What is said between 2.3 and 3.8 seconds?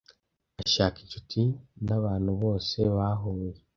bose bahuye.